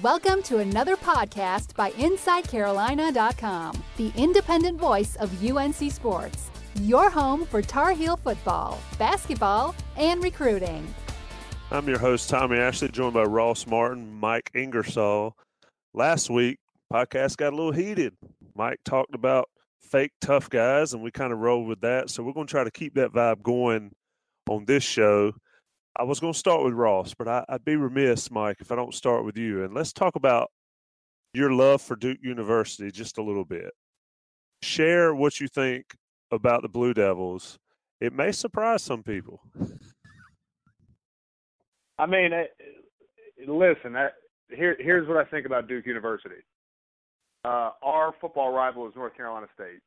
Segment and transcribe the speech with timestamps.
[0.00, 6.50] Welcome to another podcast by InsideCarolina.com, the independent voice of UNC Sports.
[6.80, 10.86] Your home for Tar Heel football, basketball, and recruiting.
[11.70, 15.36] I'm your host, Tommy Ashley, joined by Ross Martin, Mike Ingersoll.
[15.92, 16.56] Last week,
[16.90, 18.14] podcast got a little heated.
[18.54, 19.50] Mike talked about
[19.82, 22.08] fake tough guys, and we kind of rolled with that.
[22.08, 23.92] So we're going to try to keep that vibe going
[24.48, 25.34] on this show.
[25.96, 28.76] I was going to start with Ross, but I, would be remiss, Mike, if I
[28.76, 29.64] don't start with you.
[29.64, 30.50] And let's talk about
[31.32, 33.72] your love for Duke University just a little bit.
[34.62, 35.94] Share what you think
[36.32, 37.58] about the Blue Devils.
[38.00, 39.40] It may surprise some people.
[41.98, 43.94] I mean, eh, eh, listen.
[43.94, 44.08] Eh,
[44.50, 46.42] here, here's what I think about Duke University.
[47.44, 49.80] Uh, our football rival is North Carolina State,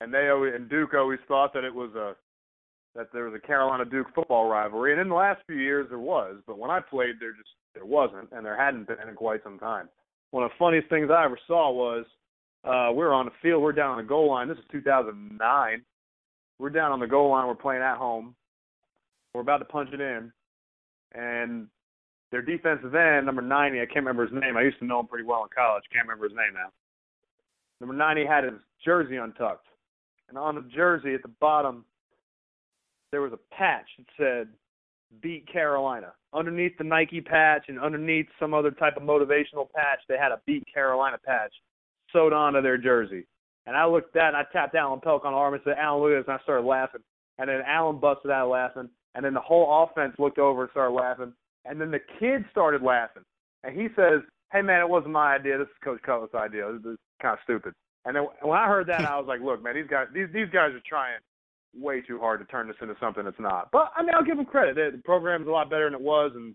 [0.00, 2.14] and they always, and Duke always thought that it was a
[2.94, 5.98] that there was a Carolina Duke football rivalry, and in the last few years there
[5.98, 9.42] was, but when I played, there just there wasn't, and there hadn't been in quite
[9.42, 9.88] some time.
[10.30, 12.04] One of the funniest things I ever saw was
[12.64, 14.48] uh, we were on the field, we're down on the goal line.
[14.48, 15.82] This is 2009.
[16.58, 17.46] We're down on the goal line.
[17.46, 18.34] We're playing at home.
[19.34, 20.30] We're about to punch it in,
[21.14, 21.66] and
[22.30, 24.56] their defensive end, number 90, I can't remember his name.
[24.56, 25.84] I used to know him pretty well in college.
[25.92, 26.72] Can't remember his name now.
[27.80, 28.54] Number 90 had his
[28.84, 29.66] jersey untucked,
[30.28, 31.84] and on the jersey at the bottom
[33.12, 34.48] there was a patch that said
[35.20, 36.12] beat Carolina.
[36.32, 40.40] Underneath the Nike patch and underneath some other type of motivational patch, they had a
[40.46, 41.52] beat Carolina patch
[42.12, 43.26] sewed onto their jersey.
[43.66, 45.76] And I looked at that and I tapped Alan Pelc on the arm and said,
[45.78, 46.28] Alan, look at this.
[46.28, 47.02] And I started laughing.
[47.38, 48.88] And then Alan busted out laughing.
[49.14, 51.32] And then the whole offense looked over and started laughing.
[51.64, 53.22] And then the kids started laughing.
[53.62, 54.20] And he says,
[54.52, 55.58] Hey, man, it wasn't my idea.
[55.58, 56.70] This is Coach Cutcliffe's idea.
[56.72, 57.72] This is kind of stupid.
[58.04, 60.48] And then when I heard that, I was like, Look, man, these guys, these these
[60.52, 61.20] guys are trying
[61.74, 63.70] way too hard to turn this into something it's not.
[63.72, 64.76] But I mean, I'll give them credit.
[64.76, 66.54] The program's a lot better than it was, and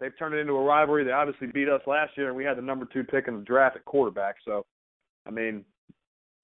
[0.00, 1.04] they've turned it into a rivalry.
[1.04, 3.44] They obviously beat us last year, and we had the number two pick in the
[3.44, 4.36] draft at quarterback.
[4.44, 4.66] So,
[5.26, 5.64] I mean,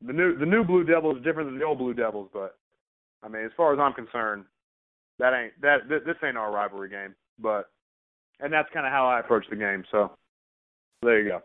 [0.06, 2.56] the new the new Blue Devils is different than the old Blue Devils, but
[3.22, 4.44] I mean, as far as I'm concerned,
[5.18, 7.14] that ain't that this ain't our rivalry game.
[7.38, 7.70] But
[8.40, 9.84] and that's kind of how I approach the game.
[9.90, 10.12] So
[11.02, 11.40] there you go.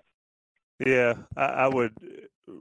[0.86, 1.94] Yeah, I, I would,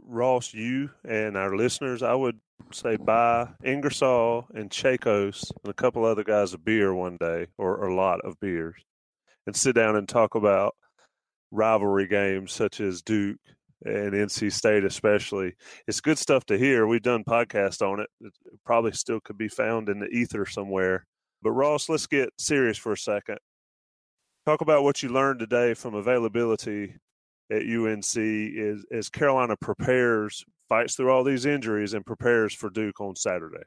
[0.05, 2.39] Ross, you and our listeners, I would
[2.73, 7.87] say buy Ingersoll and Chacos and a couple other guys a beer one day or
[7.87, 8.77] a lot of beers
[9.47, 10.75] and sit down and talk about
[11.51, 13.39] rivalry games such as Duke
[13.85, 15.55] and NC State especially.
[15.87, 16.87] It's good stuff to hear.
[16.87, 18.11] We've done podcasts on it.
[18.21, 18.33] It
[18.65, 21.07] probably still could be found in the ether somewhere.
[21.43, 23.39] But Ross, let's get serious for a second.
[24.45, 26.97] Talk about what you learned today from availability
[27.51, 33.01] at UNC is as Carolina prepares fights through all these injuries and prepares for Duke
[33.01, 33.65] on Saturday.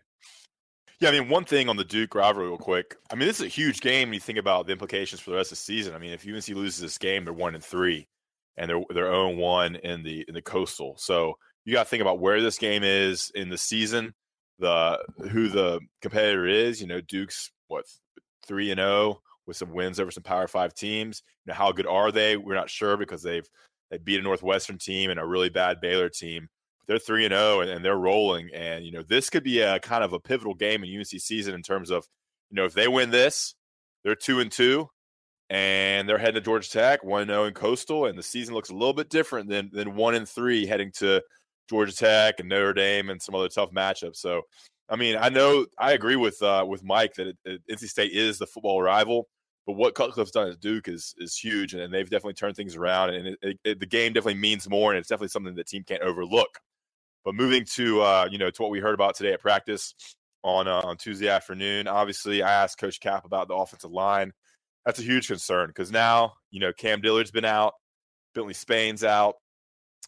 [0.99, 2.95] Yeah, I mean, one thing on the Duke rivalry, real quick.
[3.11, 5.37] I mean, this is a huge game when you think about the implications for the
[5.37, 5.95] rest of the season.
[5.95, 8.07] I mean, if UNC loses this game, they're one and three,
[8.55, 10.95] and they're they're own one in the in the Coastal.
[10.99, 11.33] So
[11.65, 14.13] you got to think about where this game is in the season,
[14.59, 14.99] the
[15.31, 16.79] who the competitor is.
[16.79, 17.85] You know, Duke's what
[18.45, 21.23] three and zero with some wins over some Power Five teams.
[21.45, 22.37] You know, how good are they?
[22.37, 23.49] We're not sure because they've
[23.91, 26.47] they beat a Northwestern team and a really bad Baylor team
[26.91, 28.49] they're three and zero, oh and they're rolling.
[28.53, 31.53] And you know, this could be a kind of a pivotal game in UNC season
[31.53, 32.05] in terms of,
[32.49, 33.55] you know, if they win this,
[34.03, 34.89] they're two and two,
[35.49, 38.69] and they're heading to Georgia Tech, one zero oh in Coastal, and the season looks
[38.69, 41.21] a little bit different than than one and three heading to
[41.69, 44.17] Georgia Tech and Notre Dame and some other tough matchups.
[44.17, 44.41] So,
[44.89, 48.11] I mean, I know I agree with uh, with Mike that it, it, NC State
[48.11, 49.27] is the football rival.
[49.67, 53.11] But what Cutcliffe's done at Duke is is huge, and they've definitely turned things around.
[53.11, 56.01] And it, it, the game definitely means more, and it's definitely something the team can't
[56.01, 56.59] overlook.
[57.23, 59.93] But moving to uh, you know to what we heard about today at practice
[60.43, 64.31] on uh, on Tuesday afternoon, obviously I asked Coach Cap about the offensive line.
[64.85, 67.73] That's a huge concern because now you know Cam Dillard's been out,
[68.33, 69.35] Bentley Spain's out,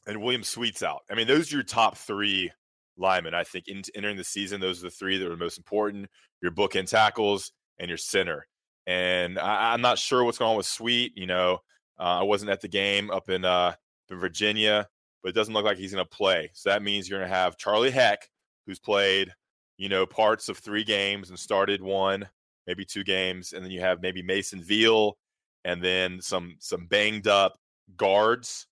[0.08, 1.02] and William Sweet's out.
[1.12, 2.52] I mean, those are your top three
[2.98, 3.36] linemen.
[3.36, 6.10] I think in, entering the season, those are the three that are most important:
[6.42, 8.48] your bookend tackles and your center.
[8.86, 11.18] And I, am not sure what's going on with Sweet.
[11.18, 11.60] You know,
[12.00, 13.76] uh, I wasn't at the game up in uh,
[14.10, 14.88] in Virginia
[15.24, 16.52] but it doesn't look like he's going to play.
[16.54, 18.30] So that means you're going to have Charlie Heck,
[18.68, 19.34] who's played,
[19.78, 22.28] you know, parts of three games and started one
[22.68, 25.18] maybe two games, and then you have maybe Mason Veal,
[25.66, 27.58] and then some some banged up
[27.98, 28.68] guards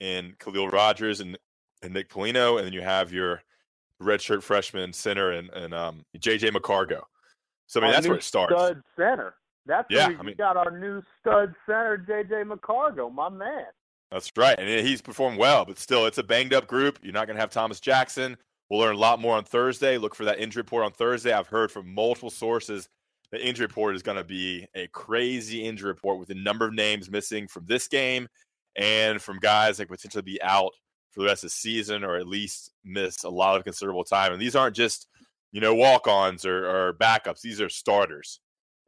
[0.00, 1.38] in Khalil Rogers and,
[1.82, 3.42] and Nick Polino, and then you have your
[4.02, 7.02] redshirt freshman center and, and um, JJ McCargo.
[7.66, 8.54] So I mean, that's where it starts.
[8.54, 9.34] Stud center.
[9.66, 13.66] That's Yeah, where we I mean- got our new stud center, JJ McCargo, my man.
[14.10, 17.00] That's right, and he's performed well, but still, it's a banged up group.
[17.02, 18.36] You're not going to have Thomas Jackson.
[18.70, 19.98] We'll learn a lot more on Thursday.
[19.98, 21.32] Look for that injury report on Thursday.
[21.32, 22.88] I've heard from multiple sources
[23.32, 26.72] the injury report is going to be a crazy injury report with a number of
[26.74, 28.28] names missing from this game
[28.76, 30.72] and from guys that could potentially be out
[31.10, 34.32] for the rest of the season or at least miss a lot of considerable time.
[34.32, 35.08] And these aren't just,
[35.50, 38.38] you know, walk ons or, or backups, these are starters.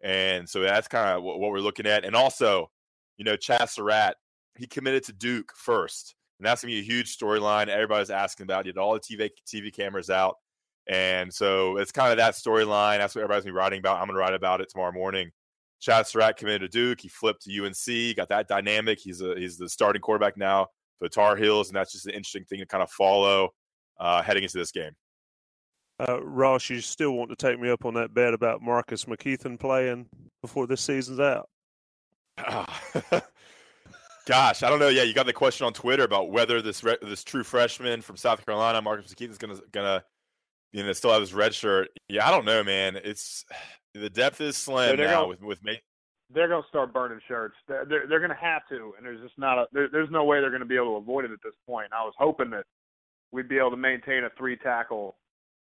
[0.02, 2.04] And so that's kind of what, what we're looking at.
[2.04, 2.70] And also,
[3.16, 4.16] you know, Chaz Surratt,
[4.56, 6.14] he committed to Duke first.
[6.38, 7.68] And that's going to be a huge storyline.
[7.68, 8.66] Everybody's asking about.
[8.66, 10.36] He all the TV, TV cameras out.
[10.88, 12.98] And so it's kind of that storyline.
[12.98, 13.98] That's what everybody's going to be writing about.
[13.98, 15.30] I'm going to write about it tomorrow morning.
[15.82, 17.00] Chaz Surratt committed to Duke.
[17.00, 18.16] He flipped to UNC.
[18.16, 18.98] Got that dynamic.
[19.00, 20.66] He's a, he's the starting quarterback now
[20.98, 23.50] for the Tar Heels, and that's just an interesting thing to kind of follow
[24.00, 24.92] uh, heading into this game.
[26.00, 29.58] Uh, Ross, you still want to take me up on that bet about Marcus McKeithen
[29.58, 30.06] playing
[30.42, 31.48] before this season's out?
[34.26, 34.88] Gosh, I don't know.
[34.88, 38.16] Yeah, you got the question on Twitter about whether this re- this true freshman from
[38.16, 40.04] South Carolina, Marcus McKeithen, is gonna gonna
[40.72, 41.88] you know still have his red shirt.
[42.08, 42.96] Yeah, I don't know, man.
[42.96, 43.44] It's
[43.94, 45.80] the depth is slim they're now gonna- with with me.
[46.30, 47.54] They're going to start burning shirts.
[47.68, 50.24] They're, they're, they're going to have to, and there's just not a there, there's no
[50.24, 51.88] way they're going to be able to avoid it at this point.
[51.90, 52.64] I was hoping that
[53.32, 55.16] we'd be able to maintain a three tackle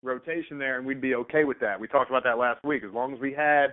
[0.04, 1.78] rotation there, and we'd be okay with that.
[1.78, 2.84] We talked about that last week.
[2.84, 3.68] As long as we had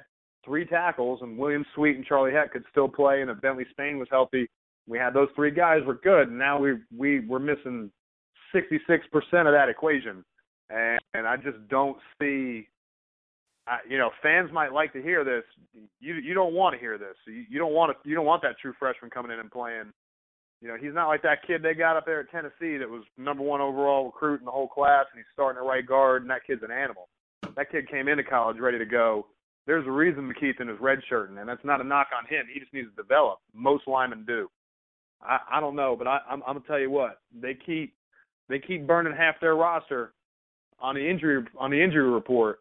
[0.46, 4.00] three tackles and William Sweet and Charlie Heck could still play, and if Bentley Spain
[4.00, 4.50] was healthy,
[4.88, 5.82] we had those three guys.
[5.86, 6.30] We're good.
[6.30, 7.92] And now we we we're missing
[8.54, 8.68] 66%
[9.48, 10.24] of that equation,
[10.70, 12.68] and, and I just don't see.
[13.68, 15.44] I, you know, fans might like to hear this.
[16.00, 17.16] You you don't want to hear this.
[17.28, 18.10] You, you don't want to.
[18.10, 19.92] You don't want that true freshman coming in and playing.
[20.62, 23.04] You know, he's not like that kid they got up there at Tennessee that was
[23.18, 26.30] number one overall recruit in the whole class, and he's starting at right guard, and
[26.30, 27.10] that kid's an animal.
[27.56, 29.26] That kid came into college ready to go.
[29.66, 32.46] There's a reason McKeithen is redshirting, and that's not a knock on him.
[32.52, 33.40] He just needs to develop.
[33.54, 34.50] Most linemen do.
[35.22, 37.94] I, I don't know, but I, I'm, I'm gonna tell you what they keep
[38.50, 40.14] they keep burning half their roster
[40.80, 42.60] on the injury on the injury report.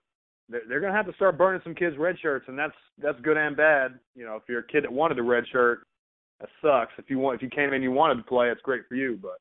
[0.48, 3.36] They're, they're gonna have to start burning some kids' red shirts, and that's that's good
[3.36, 3.98] and bad.
[4.14, 5.86] You know, if you're a kid that wanted a red shirt,
[6.40, 6.92] that sucks.
[6.98, 8.94] If you want, if you came in and you wanted to play, it's great for
[8.94, 9.18] you.
[9.20, 9.38] But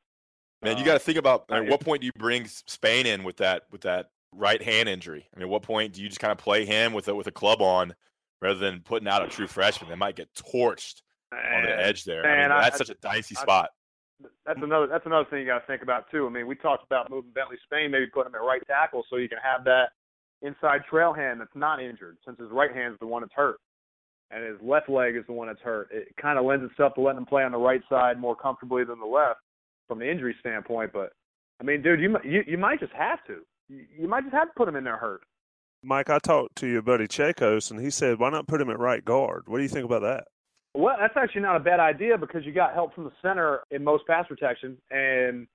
[0.62, 2.46] Man, you uh, got to think about I mean, I- what point do you bring
[2.46, 5.28] Spain in with that with that right hand injury?
[5.34, 7.28] I mean, at what point do you just kind of play him with a with
[7.28, 7.96] a club on
[8.42, 9.90] rather than putting out a true freshman?
[9.90, 11.01] They might get torched
[11.31, 12.25] on the edge there.
[12.25, 13.69] I mean, that's I- such a dicey spot.
[14.45, 16.28] that's another that's another thing you got to think about too.
[16.28, 19.16] I mean, we talked about moving Bentley Spain, maybe putting him at right tackle so
[19.16, 19.92] you can have that
[20.42, 23.60] inside trail hand that's not injured, since his right hand's the one that's hurt,
[24.31, 25.90] and his left leg is the one that's hurt.
[25.92, 28.84] It kind of lends itself to letting him play on the right side more comfortably
[28.84, 29.40] than the left
[29.88, 30.92] from the injury standpoint.
[30.94, 31.12] But
[31.60, 33.40] I mean, dude, you you you might just have to.
[33.68, 35.22] You, you might just have to put him in there hurt.
[35.84, 38.80] Mike, I talked to your buddy Chacos, and he said, why not put him at
[38.80, 39.44] right guard?
[39.48, 40.26] What do you think about that?
[40.74, 43.84] Well, that's actually not a bad idea because you got help from the center in
[43.84, 45.48] most pass protection, and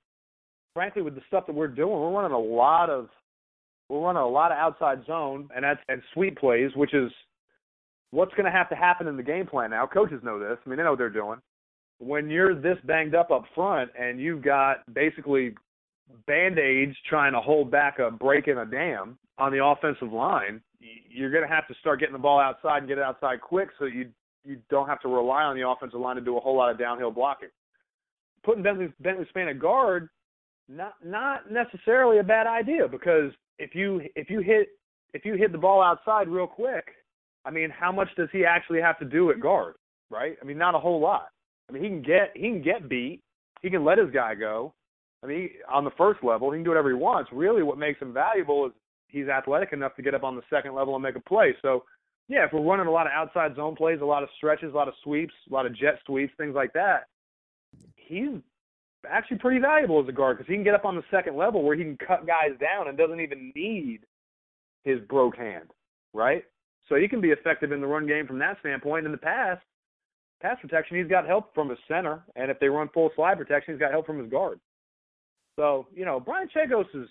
[0.75, 3.09] frankly, with the stuff that we're doing, we're running a lot of
[3.89, 7.13] we're running a lot of outside zone and that's and sweep plays, which is
[8.11, 9.87] what's going to have to happen in the game plan now.
[9.87, 10.59] Coaches know this.
[10.65, 11.39] I mean, they know what they're doing.
[11.99, 15.55] When you're this banged up up front and you've got basically
[16.27, 20.61] band aids trying to hold back a break in a dam on the offensive line,
[21.09, 23.69] you're going to have to start getting the ball outside and get it outside quick
[23.79, 24.11] so you
[24.45, 26.79] you don't have to rely on the offensive line to do a whole lot of
[26.79, 27.49] downhill blocking.
[28.45, 30.11] Putting Bentley Bentley Spain at guard,
[30.69, 34.69] not not necessarily a bad idea because if you if you hit
[35.15, 36.85] if you hit the ball outside real quick,
[37.45, 39.75] I mean, how much does he actually have to do at guard?
[40.11, 40.37] Right?
[40.41, 41.29] I mean, not a whole lot.
[41.69, 43.21] I mean, he can get he can get beat.
[43.63, 44.75] He can let his guy go.
[45.23, 47.31] I mean, on the first level, he can do whatever he wants.
[47.33, 48.73] Really, what makes him valuable is
[49.09, 51.55] he's athletic enough to get up on the second level and make a play.
[51.63, 51.85] So,
[52.29, 54.77] yeah, if we're running a lot of outside zone plays, a lot of stretches, a
[54.77, 57.05] lot of sweeps, a lot of jet sweeps, things like that,
[57.97, 58.37] he's
[59.11, 61.63] actually pretty valuable as a guard because he can get up on the second level
[61.63, 64.01] where he can cut guys down and doesn't even need
[64.83, 65.71] his broke hand,
[66.13, 66.45] right?
[66.89, 69.07] So he can be effective in the run game from that standpoint.
[69.07, 69.63] In the past,
[70.43, 73.75] pass protection, he's got help from his center, and if they run full slide protection,
[73.75, 74.61] he's got help from his guard.
[75.57, 77.09] So you know, Brian Chacos is,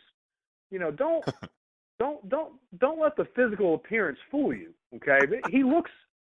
[0.70, 1.26] you know, don't
[2.00, 4.74] don't don't don't let the physical appearance fool you.
[4.96, 5.92] Okay, But he looks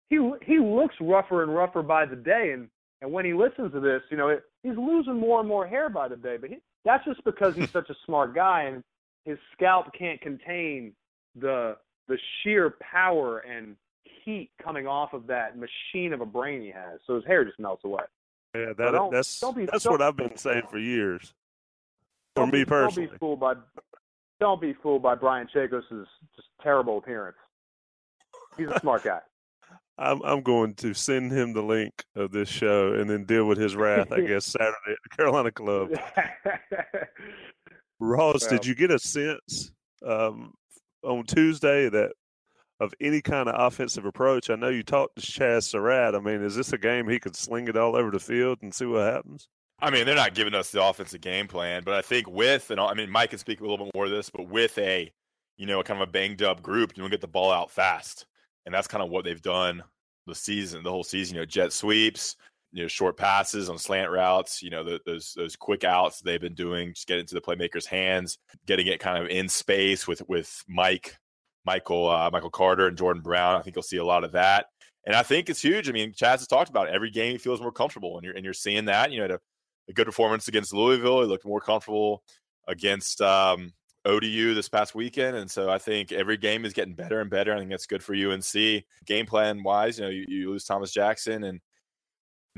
[0.09, 2.69] he he looks rougher and rougher by the day, and
[3.01, 5.89] and when he listens to this, you know, it, he's losing more and more hair
[5.89, 6.37] by the day.
[6.37, 8.83] But he, that's just because he's such a smart guy, and
[9.25, 10.93] his scalp can't contain
[11.35, 11.77] the
[12.09, 13.77] the sheer power and
[14.25, 16.99] heat coming off of that machine of a brain he has.
[17.07, 18.03] So his hair just melts away.
[18.53, 21.33] Yeah, So that, don't- that's don't be- that's what I've been saying for years.
[22.35, 23.53] For me be, personally, Don't be fooled by
[24.39, 25.83] don't be fooled by Brian Chacos'
[26.35, 27.37] just terrible appearance.
[28.57, 29.19] He's a smart guy.
[29.99, 33.57] I'm I'm going to send him the link of this show and then deal with
[33.57, 34.11] his wrath.
[34.11, 35.91] I guess Saturday at the Carolina Club.
[37.99, 39.71] Ross, Well- did you get a sense
[40.05, 40.53] um,
[41.03, 42.11] on Tuesday that
[42.79, 44.49] of any kind of offensive approach?
[44.49, 46.15] I know you talked to Chaz Surratt.
[46.15, 48.73] I mean, is this a game he could sling it all over the field and
[48.73, 49.47] see what happens?
[49.81, 52.79] I mean, they're not giving us the offensive game plan, but I think with and
[52.79, 55.11] I mean, Mike can speak a little bit more of this, but with a
[55.57, 58.25] you know kind of a banged up group, you don't get the ball out fast,
[58.65, 59.83] and that's kind of what they've done
[60.27, 61.35] the season, the whole season.
[61.35, 62.35] You know, jet sweeps,
[62.71, 64.61] you know, short passes on slant routes.
[64.61, 67.85] You know, the, those those quick outs they've been doing, just get into the playmaker's
[67.85, 71.17] hands, getting it kind of in space with with Mike,
[71.65, 73.55] Michael, uh, Michael Carter, and Jordan Brown.
[73.55, 74.67] I think you'll see a lot of that.
[75.05, 75.89] And I think it's huge.
[75.89, 76.93] I mean, Chaz has talked about it.
[76.93, 79.11] every game he feels more comfortable, and you're and you're seeing that.
[79.11, 79.39] You know, to
[79.89, 81.21] a good performance against Louisville.
[81.21, 82.23] He looked more comfortable
[82.67, 83.73] against um,
[84.05, 87.53] ODU this past weekend, and so I think every game is getting better and better.
[87.53, 88.83] I think that's good for UNC.
[89.05, 91.59] Game plan wise, you know, you, you lose Thomas Jackson, and,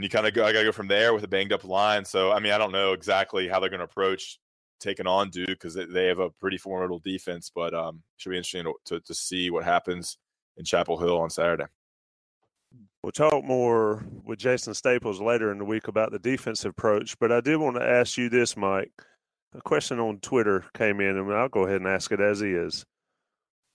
[0.01, 0.43] and you kind of go.
[0.43, 2.03] I got to go from there with a banged up line.
[2.05, 4.39] So I mean, I don't know exactly how they're going to approach
[4.79, 8.37] taking on Duke because they, they have a pretty formidable defense, but um, should be
[8.37, 10.17] interesting to, to, to see what happens
[10.57, 11.65] in Chapel Hill on Saturday.
[13.03, 17.31] We'll talk more with Jason Staples later in the week about the defensive approach, but
[17.31, 18.91] I did want to ask you this, Mike.
[19.53, 22.83] A question on Twitter came in, and I'll go ahead and ask it as is.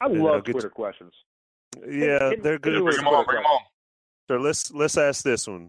[0.01, 1.13] I Yeah, love get- Twitter questions.
[1.89, 2.75] Yeah, hit- they're good.
[2.75, 3.61] me with Bring a them on, bring them on.
[4.29, 5.69] So let's let's ask this one,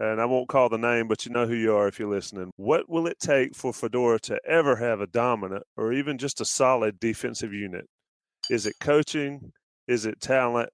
[0.00, 2.50] and I won't call the name, but you know who you are if you're listening.
[2.56, 6.44] What will it take for Fedora to ever have a dominant or even just a
[6.44, 7.86] solid defensive unit?
[8.50, 9.52] Is it coaching?
[9.86, 10.70] Is it talent?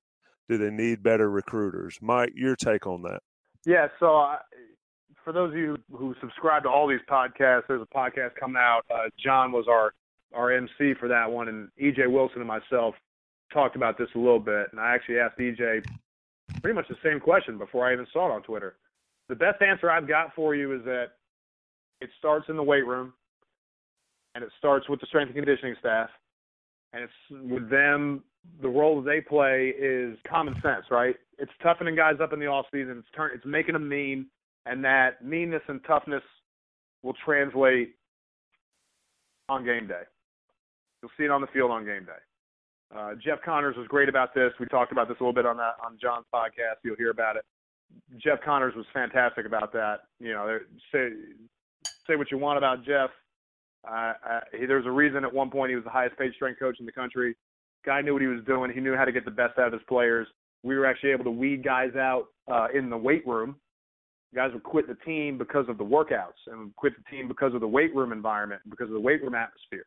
[0.48, 1.98] Do they need better recruiters?
[2.00, 3.20] Mike, your take on that?
[3.66, 4.36] Yeah, so uh,
[5.22, 8.82] for those of you who subscribe to all these podcasts, there's a podcast coming out.
[8.92, 9.92] Uh, John was our
[10.32, 12.94] our MC for that one, and EJ Wilson and myself
[13.52, 14.68] talked about this a little bit.
[14.70, 15.84] And I actually asked EJ
[16.62, 18.76] pretty much the same question before I even saw it on Twitter.
[19.30, 21.12] The best answer I've got for you is that
[22.00, 23.12] it starts in the weight room,
[24.34, 26.10] and it starts with the strength and conditioning staff,
[26.92, 28.24] and it's with them.
[28.60, 31.14] The role they play is common sense, right?
[31.38, 32.98] It's toughening guys up in the off season.
[32.98, 34.26] It's turn, it's making them mean,
[34.66, 36.22] and that meanness and toughness
[37.04, 37.94] will translate
[39.48, 40.02] on game day.
[41.02, 42.98] You'll see it on the field on game day.
[42.98, 44.50] Uh, Jeff Connors was great about this.
[44.58, 46.82] We talked about this a little bit on that on John's podcast.
[46.82, 47.44] You'll hear about it.
[48.18, 50.00] Jeff Connors was fantastic about that.
[50.18, 50.58] You know,
[50.92, 51.10] say
[52.08, 53.10] say what you want about Jeff.
[53.88, 54.12] Uh,
[54.58, 56.86] he, there's a reason at one point he was the highest paid strength coach in
[56.86, 57.36] the country.
[57.84, 58.70] Guy knew what he was doing.
[58.72, 60.26] He knew how to get the best out of his players.
[60.62, 63.56] We were actually able to weed guys out uh, in the weight room.
[64.34, 67.60] Guys would quit the team because of the workouts and quit the team because of
[67.60, 69.84] the weight room environment, because of the weight room atmosphere.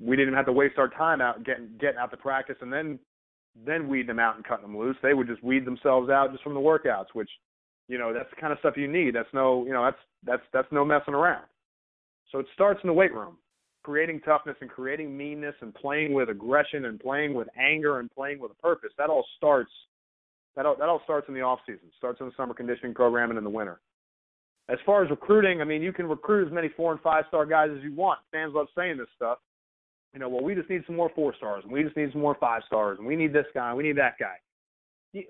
[0.00, 2.98] We didn't have to waste our time out getting getting out to practice and then
[3.64, 4.96] then weed them out and cutting them loose.
[5.02, 7.30] They would just weed themselves out just from the workouts, which
[7.88, 9.14] you know that's the kind of stuff you need.
[9.14, 11.44] That's no you know that's that's that's no messing around.
[12.32, 13.36] So it starts in the weight room,
[13.82, 18.40] creating toughness and creating meanness and playing with aggression and playing with anger and playing
[18.40, 18.90] with a purpose.
[18.98, 19.70] That all starts
[20.56, 21.88] that all, that all starts in the off season.
[21.98, 23.80] Starts in the summer conditioning program and in the winter.
[24.68, 27.46] As far as recruiting, I mean, you can recruit as many four and five star
[27.46, 28.18] guys as you want.
[28.32, 29.38] Fans love saying this stuff.
[30.16, 32.22] You know, well, we just need some more four stars, and we just need some
[32.22, 34.36] more five stars, and we need this guy, and we need that guy.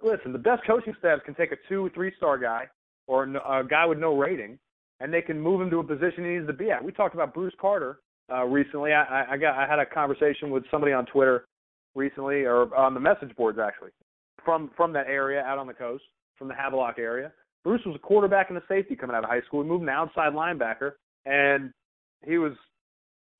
[0.01, 2.69] Listen, the best coaching staffs can take a two, three star guy
[3.09, 4.61] or a guy with no rating,
[5.01, 6.85] and they can move him to a position he needs to be at.
[6.85, 7.99] We talked about Bruce Carter
[8.33, 8.93] uh, recently.
[8.93, 11.47] I, I, got I had a conversation with somebody on Twitter
[11.97, 13.91] recently, or on the message boards actually,
[14.45, 16.05] from from that area out on the coast,
[16.39, 17.33] from the Havelock area.
[17.65, 19.65] Bruce was a quarterback and a safety coming out of high school.
[19.65, 20.93] He moved an outside linebacker,
[21.25, 21.73] and
[22.25, 22.53] he was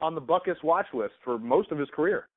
[0.01, 2.29] on the Butkus watch list for most of his career.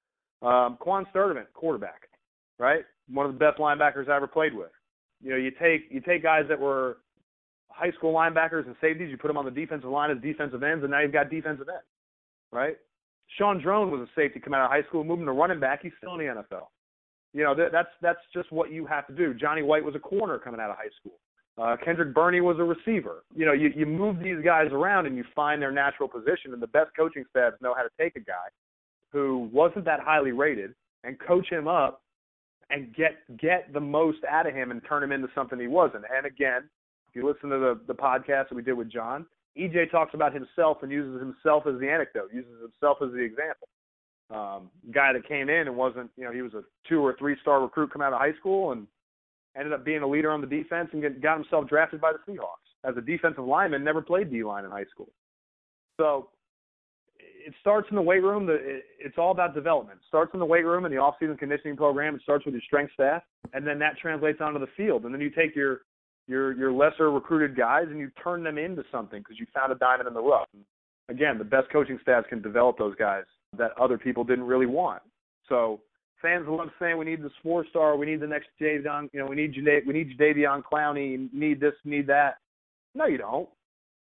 [0.42, 2.10] Um, Quan Sturdivant, quarterback,
[2.58, 2.86] right?
[3.12, 4.72] One of the best linebackers I ever played with.
[5.22, 6.98] You know, you take you take guys that were
[7.70, 10.84] high school linebackers and safeties, you put them on the defensive line as defensive ends,
[10.84, 11.86] and now you've got defensive ends,
[12.51, 12.78] right?
[13.38, 15.82] Sean Draughn was a safety coming out of high school, moving to running back.
[15.84, 16.68] He's still in the NFL.
[17.34, 19.34] You know, that, that's that's just what you have to do.
[19.34, 21.20] Johnny White was a corner coming out of high school.
[21.60, 23.24] Uh, Kendrick Burney was a receiver.
[23.36, 26.62] You know, you, you move these guys around and you find their natural position, and
[26.62, 28.48] the best coaching staffs know how to take a guy
[29.12, 30.74] who wasn't that highly rated
[31.04, 32.01] and coach him up
[32.70, 36.06] and get get the most out of him and turn him into something he wasn't.
[36.16, 36.70] And again,
[37.10, 39.25] if you listen to the the podcast that we did with John,
[39.58, 43.68] EJ talks about himself and uses himself as the anecdote, uses himself as the example.
[44.32, 47.36] um, guy that came in and wasn't, you know, he was a two or three
[47.42, 48.86] star recruit coming out of high school and
[49.58, 52.89] ended up being a leader on the defense and got himself drafted by the Seahawks
[52.89, 53.84] as a defensive lineman.
[53.84, 55.10] Never played D line in high school,
[56.00, 56.29] so
[57.18, 58.48] it starts in the weight room.
[59.00, 60.00] It's all about development.
[60.01, 62.15] It starts in the weight room and the off-season conditioning program.
[62.15, 65.06] It starts with your strength staff, and then that translates onto the field.
[65.06, 65.82] And then you take your
[66.27, 69.75] your your lesser recruited guys and you turn them into something because you found a
[69.75, 70.48] diamond in the rough.
[70.53, 70.63] And
[71.10, 73.24] again, the best coaching staffs can develop those guys
[73.58, 75.01] that other people didn't really want.
[75.48, 75.82] So
[76.22, 79.26] fans love saying we need the four star, we need the next Jadeveon, you know,
[79.26, 82.38] we need Jada, we need Jadeveon Clowney, need this, need that.
[82.96, 83.50] No, you don't.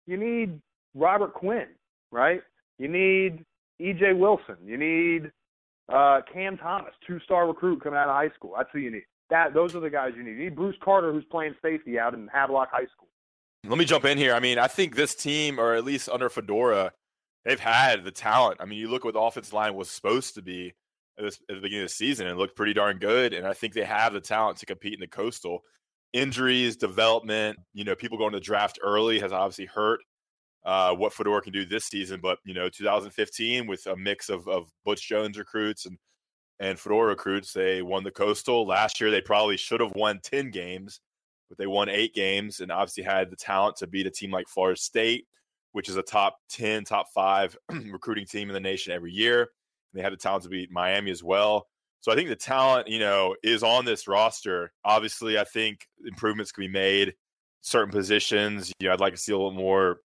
[0.08, 0.62] You need
[0.94, 1.68] Robert Quinn,
[2.12, 2.42] right?
[2.78, 3.46] You need
[3.82, 4.58] EJ Wilson.
[4.66, 5.32] You need
[5.90, 8.54] uh, Cam Thomas, two star recruit coming out of high school.
[8.58, 9.04] That's who you need.
[9.30, 10.38] That those are the guys you need.
[10.38, 13.08] You need Bruce Carter, who's playing safety out in Havelock High School.
[13.68, 14.34] Let me jump in here.
[14.34, 16.94] I mean, I think this team, or at least under Fedora,
[17.44, 18.58] they've had the talent.
[18.60, 20.76] I mean, you look at what the offensive line was supposed to be
[21.18, 23.34] this, at the beginning of the season and looked pretty darn good.
[23.34, 25.62] And I think they have the talent to compete in the coastal.
[26.14, 30.00] Injuries, development, you know, people going to draft early has obviously hurt
[30.66, 32.20] uh, what Fedora can do this season.
[32.22, 35.98] But you know, 2015 with a mix of, of Butch Jones recruits and
[36.60, 39.12] and Fedora recruits, they won the Coastal last year.
[39.12, 41.02] They probably should have won 10 games,
[41.50, 44.48] but they won eight games and obviously had the talent to beat a team like
[44.48, 45.28] Florida State,
[45.74, 47.58] which is a top 10, top five
[47.92, 49.50] recruiting team in the nation every year.
[49.96, 51.68] They had the talent to beat Miami as well.
[52.02, 54.72] So I think the talent, you know, is on this roster.
[54.84, 57.16] Obviously, I think improvements can be made.
[57.62, 59.98] Certain positions, you know, I'd like to see a little more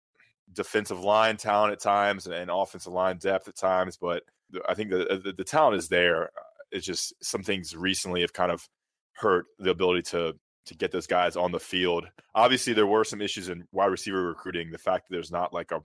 [0.53, 4.23] defensive line talent at times and, and offensive line depth at times, but
[4.69, 6.25] I think the, uh, the, the talent is there.
[6.25, 8.69] Uh, it's just some things recently have kind of
[9.15, 10.35] hurt the ability to
[10.67, 12.07] to get those guys on the field.
[12.35, 14.71] Obviously, there were some issues in wide receiver recruiting.
[14.71, 15.81] The fact that there's not like a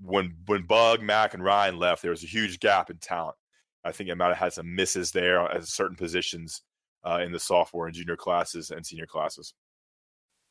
[0.00, 3.36] when when Bug, Mack, and Ryan left, there was a huge gap in talent.
[3.84, 6.62] I think have had some misses there at certain positions
[7.04, 9.54] uh, in the sophomore and junior classes and senior classes.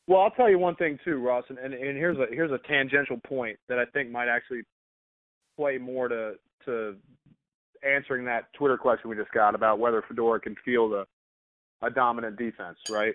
[0.06, 2.58] Well, I'll tell you one thing too, Ross, and, and, and here's a here's a
[2.66, 4.62] tangential point that I think might actually
[5.56, 6.32] play more to
[6.64, 6.96] to
[7.88, 11.06] answering that Twitter question we just got about whether Fedora can field a
[11.82, 13.14] a dominant defense, right?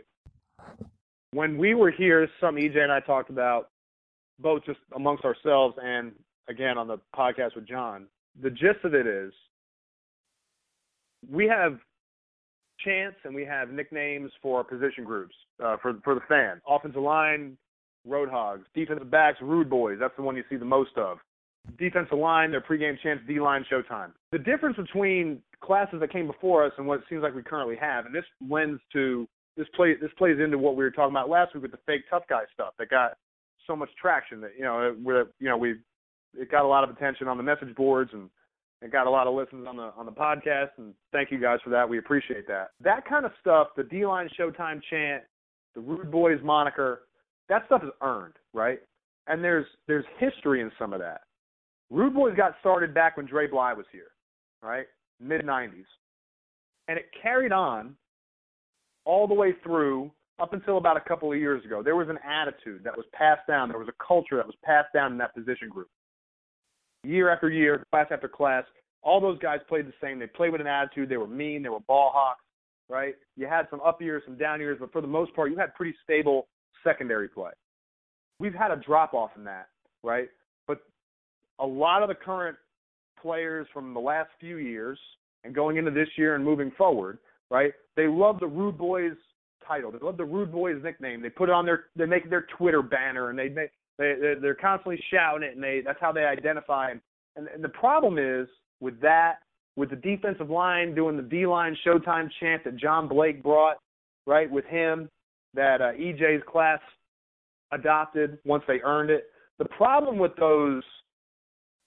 [1.32, 3.70] When we were here, some EJ and I talked about
[4.40, 6.14] both just amongst ourselves and
[6.48, 8.08] again on the podcast with John.
[8.42, 9.34] The gist of it is
[11.32, 11.78] we have
[12.84, 16.62] chants and we have nicknames for position groups uh, for for the fan.
[16.68, 17.58] Offensive line,
[18.06, 18.64] road Roadhogs.
[18.74, 19.98] Defensive backs, Rude Boys.
[20.00, 21.18] That's the one you see the most of.
[21.80, 24.12] Defensive line, their pregame chants, D line, Showtime.
[24.32, 27.76] The difference between classes that came before us and what it seems like we currently
[27.78, 31.30] have, and this lends to this play this plays into what we were talking about
[31.30, 33.18] last week with the fake tough guy stuff that got
[33.66, 35.76] so much traction that you know where you know we
[36.38, 38.30] it got a lot of attention on the message boards and
[38.82, 41.60] and got a lot of listens on the on the podcast and thank you guys
[41.64, 41.88] for that.
[41.88, 42.72] We appreciate that.
[42.82, 45.24] That kind of stuff the d line showtime chant
[45.74, 47.04] the rude boys moniker
[47.50, 48.80] that stuff is earned right?
[49.28, 51.22] And there's there's history in some of that.
[51.90, 54.12] Rude boys got started back when Dre Bly was here
[54.62, 54.86] right?
[55.20, 55.86] Mid 90s
[56.88, 57.96] and it carried on
[59.06, 61.82] all the way through up until about a couple of years ago.
[61.82, 63.70] There was an attitude that was passed down.
[63.70, 65.88] There was a culture that was passed down in that position group
[67.06, 68.64] year after year, class after class.
[69.02, 70.20] All those guys played the same.
[70.20, 71.10] They played with an attitude.
[71.10, 71.62] They were mean.
[71.62, 72.42] They were ball hawks,
[72.90, 73.16] right?
[73.36, 75.74] You had some up years, some down years, but for the most part, you had
[75.76, 76.48] pretty stable
[76.84, 77.52] secondary play.
[78.40, 79.68] We've had a drop off in that,
[80.04, 80.30] right?
[80.68, 80.80] But
[81.60, 82.58] a lot of the current
[83.22, 85.00] players from the last few years
[85.44, 87.72] and going into this year and moving forward, right?
[87.96, 89.14] They love the Rude Boys
[89.68, 89.92] title.
[89.92, 91.22] They love the Rude Boys nickname.
[91.22, 94.56] They put it on their they make their Twitter banner and they make they they're
[94.56, 96.92] constantly shouting it, and they that's how they identify.
[96.92, 97.02] And,
[97.36, 98.48] and, and the problem is
[98.80, 99.36] with that,
[99.76, 103.78] with the defensive line doing the D line Showtime chant that John Blake brought,
[104.26, 105.10] right with him,
[105.54, 106.80] that uh, EJ's class
[107.72, 109.26] adopted once they earned it.
[109.58, 110.84] The problem with those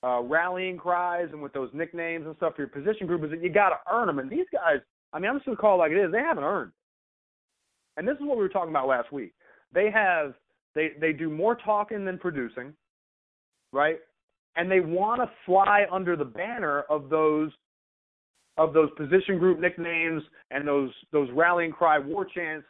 [0.02, 3.42] uh, rallying cries and with those nicknames and stuff for your position group is that
[3.42, 4.18] you got to earn them.
[4.18, 4.78] And these guys,
[5.12, 6.12] I mean, I'm just going to call it like it is.
[6.12, 6.72] They haven't earned.
[7.96, 9.34] And this is what we were talking about last week.
[9.72, 10.34] They have
[10.78, 12.72] they they do more talking than producing,
[13.72, 13.98] right?
[14.54, 17.50] And they want to fly under the banner of those
[18.56, 22.64] of those position group nicknames and those those rallying cry war chants,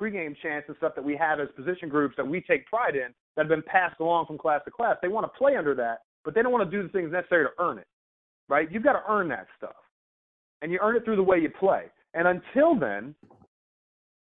[0.00, 3.12] pregame chants and stuff that we have as position groups that we take pride in
[3.34, 4.96] that have been passed along from class to class.
[5.02, 7.44] They want to play under that, but they don't want to do the things necessary
[7.44, 7.86] to earn it.
[8.48, 8.70] Right?
[8.70, 9.76] You've got to earn that stuff.
[10.62, 11.84] And you earn it through the way you play.
[12.14, 13.14] And until then,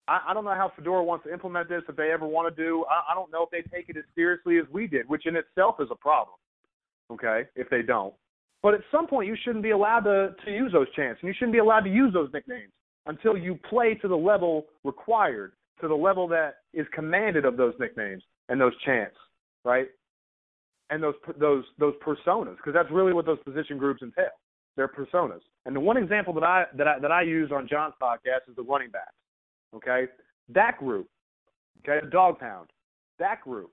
[0.08, 1.84] I, I don't know how Fedora wants to implement this.
[1.88, 4.04] If they ever want to do, I, I don't know if they take it as
[4.16, 6.36] seriously as we did, which in itself is a problem.
[7.10, 8.14] Okay, if they don't,
[8.62, 11.34] But at some point, you shouldn't be allowed to, to use those chants, and you
[11.38, 12.72] shouldn't be allowed to use those nicknames
[13.06, 17.74] until you play to the level required, to the level that is commanded of those
[17.80, 19.16] nicknames and those chants,
[19.64, 19.88] right?
[20.90, 24.26] And those those those personas, because that's really what those position groups entail.
[24.76, 25.42] They're personas.
[25.66, 28.56] And the one example that I that I that I use on John's podcast is
[28.56, 29.17] the running backs.
[29.76, 30.06] Okay,
[30.50, 31.08] that group,
[31.84, 32.70] okay, the dog pound,
[33.20, 33.72] that group.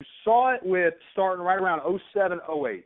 [0.00, 1.82] You saw it with starting right around
[2.14, 2.84] 07, 08.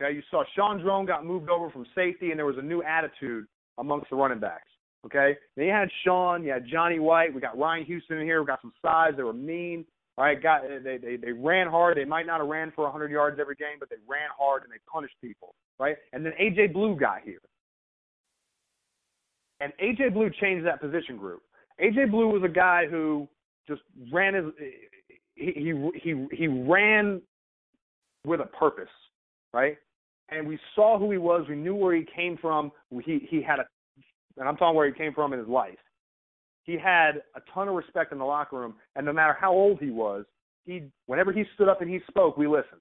[0.00, 2.82] Okay, you saw Sean Draughn got moved over from safety, and there was a new
[2.82, 3.46] attitude
[3.78, 4.66] amongst the running backs.
[5.06, 8.40] Okay, then you had Sean, you had Johnny White, we got Ryan Houston in here,
[8.42, 9.12] we got some size.
[9.16, 9.84] They were mean.
[10.18, 11.96] All right, got they they they ran hard.
[11.96, 14.70] They might not have ran for 100 yards every game, but they ran hard and
[14.70, 15.54] they punished people.
[15.78, 17.40] Right, and then AJ Blue got here,
[19.60, 21.42] and AJ Blue changed that position group.
[21.80, 23.28] AJ Blue was a guy who
[23.68, 24.44] just ran his
[25.34, 27.20] he he he, he ran
[28.26, 28.90] with a purpose,
[29.52, 29.76] right?
[30.30, 31.46] And we saw who he was.
[31.48, 32.72] We knew where he came from.
[33.04, 33.64] He he had a,
[34.38, 35.78] and I'm talking where he came from in his life.
[36.64, 39.80] He had a ton of respect in the locker room, and no matter how old
[39.80, 40.24] he was,
[40.64, 42.80] he whenever he stood up and he spoke, we listened.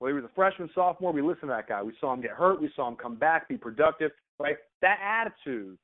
[0.00, 1.12] Well, he was a freshman, sophomore.
[1.12, 1.82] We listened to that guy.
[1.82, 2.60] We saw him get hurt.
[2.60, 4.10] We saw him come back, be productive.
[4.38, 4.56] Right?
[4.82, 5.78] That attitude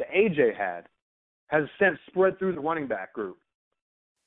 [0.00, 0.86] that AJ had
[1.48, 3.38] has since spread through the running back group.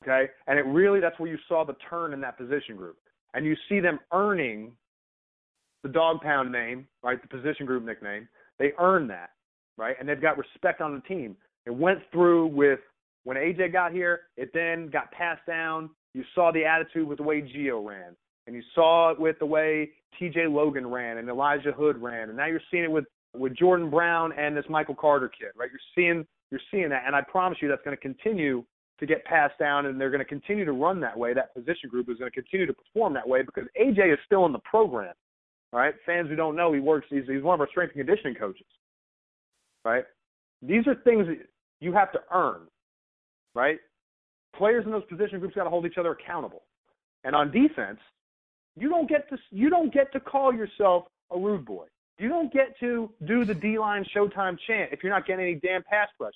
[0.03, 2.97] Okay, and it really that's where you saw the turn in that position group,
[3.33, 4.71] and you see them earning
[5.81, 7.21] the dog pound name, right?
[7.21, 8.27] The position group nickname.
[8.59, 9.31] They earn that,
[9.77, 9.95] right?
[9.99, 11.35] And they've got respect on the team.
[11.65, 12.79] It went through with
[13.23, 14.21] when AJ got here.
[14.35, 15.89] It then got passed down.
[16.13, 19.45] You saw the attitude with the way Gio ran, and you saw it with the
[19.45, 20.47] way T.J.
[20.47, 24.31] Logan ran and Elijah Hood ran, and now you're seeing it with with Jordan Brown
[24.37, 25.69] and this Michael Carter kid, right?
[25.71, 28.63] You're seeing you're seeing that, and I promise you that's going to continue
[28.99, 31.33] to get passed down, and they're going to continue to run that way.
[31.33, 34.45] That position group is going to continue to perform that way because AJ is still
[34.45, 35.13] in the program.
[35.71, 35.95] Right?
[36.05, 37.07] Fans who don't know, he works.
[37.09, 38.67] He's, he's one of our strength and conditioning coaches.
[39.83, 40.03] Right?
[40.61, 41.39] These are things that
[41.79, 42.67] you have to earn.
[43.55, 43.79] Right?
[44.55, 46.61] Players in those position groups got to hold each other accountable.
[47.23, 47.97] And on defense,
[48.75, 51.85] you don't get to you don't get to call yourself a rude boy.
[52.19, 55.55] You don't get to do the D line Showtime chant if you're not getting any
[55.55, 56.33] damn pass pressure.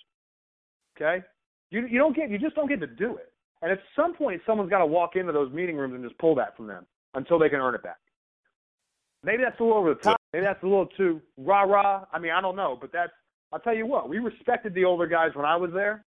[0.96, 1.26] Okay?
[1.70, 3.32] You you don't get you just don't get to do it.
[3.62, 6.36] And at some point, someone's got to walk into those meeting rooms and just pull
[6.36, 7.98] that from them until they can earn it back.
[9.24, 10.18] Maybe that's a little over the top.
[10.32, 12.06] Maybe that's a little too rah rah.
[12.14, 13.12] I mean, I don't know, but that's.
[13.52, 14.10] I'll tell you what.
[14.10, 16.04] We respected the older guys when I was there.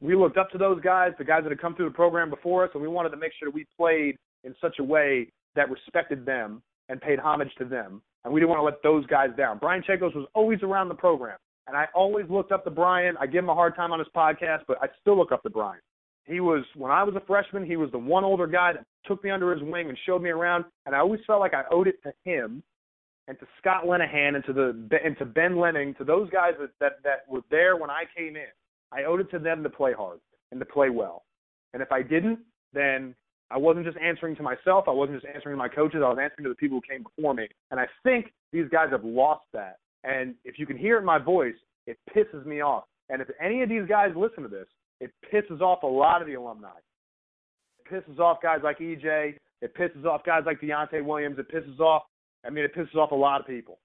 [0.00, 2.64] We looked up to those guys, the guys that had come through the program before
[2.64, 5.70] us, and we wanted to make sure that we played in such a way that
[5.70, 8.02] respected them and paid homage to them.
[8.24, 9.58] And we didn't want to let those guys down.
[9.58, 11.38] Brian Chacos was always around the program.
[11.66, 13.16] And I always looked up to Brian.
[13.20, 15.50] I give him a hard time on his podcast, but I still look up to
[15.50, 15.80] Brian.
[16.24, 19.22] He was when I was a freshman, he was the one older guy that took
[19.24, 21.88] me under his wing and showed me around, and I always felt like I owed
[21.88, 22.62] it to him
[23.26, 26.70] and to Scott Lenahan and to the and to Ben Lenning, to those guys that,
[26.80, 28.50] that that were there when I came in.
[28.92, 31.24] I owed it to them to play hard and to play well.
[31.72, 32.40] And if I didn't,
[32.72, 33.14] then
[33.50, 34.84] I wasn't just answering to myself.
[34.86, 36.02] I wasn't just answering to my coaches.
[36.04, 37.48] I was answering to the people who came before me.
[37.70, 39.78] And I think these guys have lost that.
[40.04, 41.54] And if you can hear it in my voice,
[41.86, 42.84] it pisses me off.
[43.08, 44.66] And if any of these guys listen to this,
[45.00, 46.68] it pisses off a lot of the alumni.
[47.80, 49.36] It pisses off guys like EJ.
[49.62, 51.38] It pisses off guys like Deunta Williams.
[51.38, 52.04] It pisses off,
[52.46, 53.78] I mean, it pisses off a lot of people,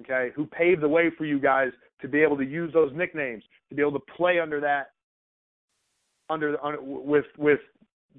[0.00, 3.44] okay, who paved the way for you guys to be able to use those nicknames,
[3.68, 4.90] to be able to play under that,
[6.28, 7.60] under, under with with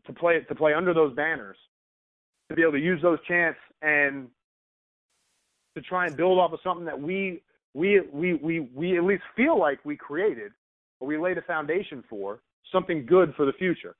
[0.06, 1.58] to play to play under those banners,
[2.50, 4.28] to be able to use those chants and
[5.76, 7.42] to try and build off of something that we
[7.74, 10.52] we we we we at least feel like we created
[11.00, 13.96] or we laid a foundation for something good for the future.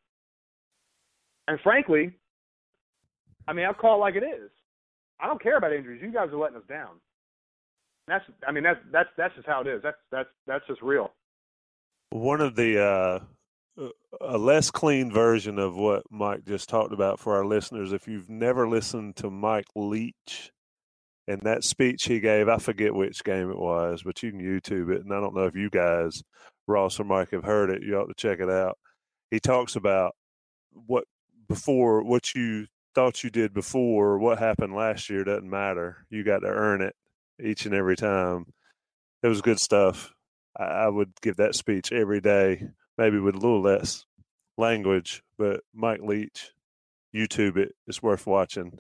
[1.48, 2.14] And frankly,
[3.48, 4.50] I mean, I'll call it like it is.
[5.20, 6.02] I don't care about injuries.
[6.02, 7.00] You guys are letting us down.
[8.08, 9.82] That's I mean that's that's that's just how it is.
[9.82, 11.12] That's that's that's just real.
[12.10, 13.20] One of the uh
[13.82, 13.90] Uh,
[14.22, 17.92] a less clean version of what Mike just talked about for our listeners.
[17.92, 20.52] If you've never listened to Mike Leach
[21.28, 24.94] and that speech he gave, I forget which game it was, but you can YouTube
[24.94, 25.02] it.
[25.04, 26.22] And I don't know if you guys,
[26.68, 27.82] Ross or Mike, have heard it.
[27.82, 28.78] You ought to check it out.
[29.32, 30.14] He talks about
[30.72, 31.06] what
[31.48, 36.06] before, what you thought you did before, what happened last year doesn't matter.
[36.12, 36.96] You got to earn it
[37.44, 38.46] each and every time.
[39.24, 40.14] It was good stuff.
[40.56, 44.06] I would give that speech every day maybe with a little less
[44.58, 46.52] language, but Mike Leach,
[47.16, 47.74] YouTube it.
[47.88, 48.78] It's worth watching.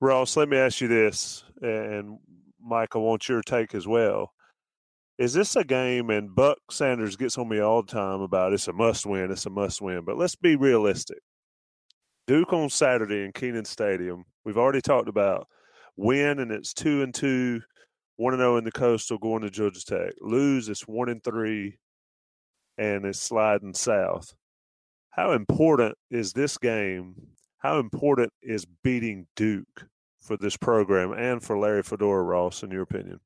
[0.00, 2.18] Ross, let me ask you this, and
[2.60, 4.32] Mike, I want your take as well.
[5.18, 8.68] Is this a game, and Buck Sanders gets on me all the time about it's
[8.68, 11.18] a must win, it's a must win, but let's be realistic.
[12.26, 15.46] Duke on Saturday in Kenan Stadium, we've already talked about
[15.96, 17.60] Win and it's two and two,
[18.16, 20.14] one and zero in the Coastal, going to Georgia Tech.
[20.20, 21.78] Lose, it's one and three,
[22.78, 24.34] and it's sliding south.
[25.10, 27.14] How important is this game?
[27.58, 29.86] How important is beating Duke
[30.20, 33.20] for this program and for Larry Fedora, Ross, in your opinion?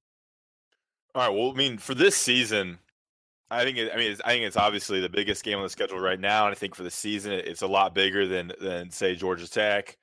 [1.14, 1.34] All right.
[1.34, 2.78] Well, I mean, for this season,
[3.50, 6.00] I think it, I mean I think it's obviously the biggest game on the schedule
[6.00, 9.14] right now, and I think for the season it's a lot bigger than than say
[9.14, 9.96] Georgia Tech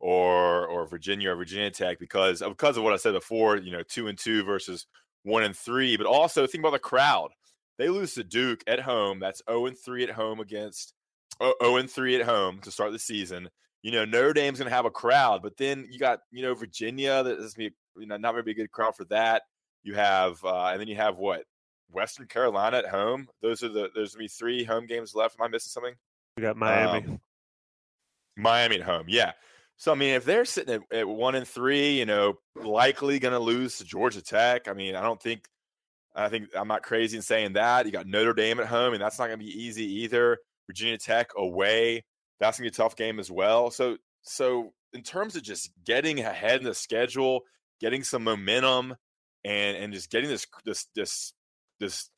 [0.00, 3.58] or or Virginia or Virginia Tech because because of what I said before.
[3.58, 4.86] You know, two and two versus
[5.22, 7.30] one and three, but also think about the crowd.
[7.78, 9.20] They lose to Duke at home.
[9.20, 10.94] That's zero and three at home against
[11.42, 13.48] zero and three at home to start the season.
[13.82, 16.54] You know, Notre Dame's going to have a crowd, but then you got you know
[16.54, 17.22] Virginia.
[17.22, 19.42] That's going to be you know not very good crowd for that.
[19.82, 21.44] You have uh, and then you have what
[21.90, 23.28] Western Carolina at home.
[23.42, 25.36] Those are the there's gonna be three home games left.
[25.38, 25.94] Am I missing something?
[26.36, 27.06] We got Miami.
[27.06, 27.20] Um,
[28.36, 29.32] Miami at home, yeah.
[29.76, 33.32] So I mean, if they're sitting at, at one and three, you know, likely going
[33.32, 34.68] to lose to Georgia Tech.
[34.68, 35.44] I mean, I don't think,
[36.14, 37.86] I think I'm not crazy in saying that.
[37.86, 40.38] You got Notre Dame at home, and that's not going to be easy either.
[40.66, 42.04] Virginia Tech away,
[42.40, 43.70] that's going to be a tough game as well.
[43.70, 47.42] So, so in terms of just getting ahead in the schedule,
[47.80, 48.96] getting some momentum,
[49.44, 51.32] and and just getting this this this
[51.80, 52.10] this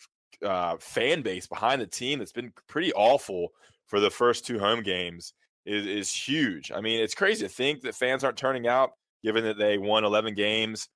[0.44, 3.48] uh, fan base behind the team that's been pretty awful
[3.86, 5.34] for the first two home games
[5.66, 6.72] is, is huge.
[6.72, 10.04] I mean, it's crazy to think that fans aren't turning out, given that they won
[10.04, 10.88] 11 games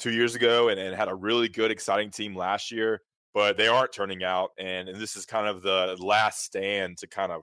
[0.00, 3.00] two years ago and, and had a really good, exciting team last year.
[3.32, 7.06] But they aren't turning out, and, and this is kind of the last stand to
[7.06, 7.42] kind of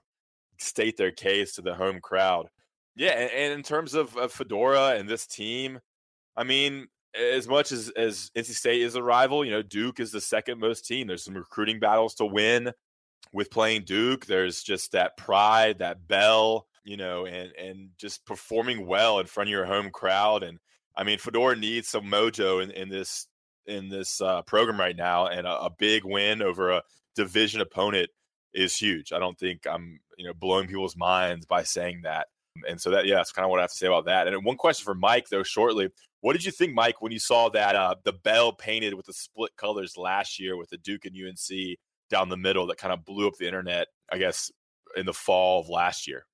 [0.60, 2.50] state their case to the home crowd.
[2.98, 5.80] Yeah, and, and in terms of, of Fedora and this team,
[6.36, 10.12] I mean, as much as as NC State is a rival, you know, Duke is
[10.12, 11.08] the second most team.
[11.08, 12.72] There's some recruiting battles to win
[13.34, 14.26] with playing Duke.
[14.26, 19.50] There's just that pride, that bell, you know, and and just performing well in front
[19.50, 20.43] of your home crowd.
[20.43, 20.60] And
[20.97, 23.27] I mean, Fedora needs some mojo in, in this
[23.67, 26.83] in this uh, program right now, and a, a big win over a
[27.15, 28.10] division opponent
[28.53, 29.13] is huge.
[29.13, 32.27] I don't think I'm you know blowing people's minds by saying that.
[32.67, 34.27] And so that yeah, that's kind of what I have to say about that.
[34.27, 35.89] And one question for Mike though, shortly.
[36.21, 39.13] What did you think, Mike, when you saw that uh, the bell painted with the
[39.13, 41.77] split colors last year with the Duke and UNC
[42.10, 43.88] down the middle that kind of blew up the internet?
[44.12, 44.51] I guess
[44.95, 46.25] in the fall of last year.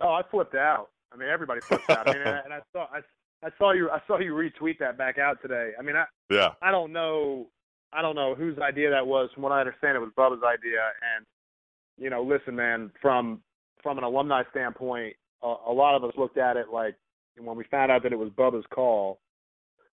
[0.00, 0.88] Oh, I flipped out.
[1.12, 2.08] I mean, everybody flipped out.
[2.08, 3.00] I mean, and I saw I,
[3.44, 5.72] I saw you I saw you retweet that back out today.
[5.78, 6.50] I mean, I yeah.
[6.62, 7.46] I don't know
[7.92, 9.30] I don't know whose idea that was.
[9.34, 10.80] From what I understand, it was Bubba's idea.
[11.16, 11.26] And
[11.98, 13.40] you know, listen, man, from
[13.82, 16.96] from an alumni standpoint, a, a lot of us looked at it like
[17.38, 19.20] when we found out that it was Bubba's call,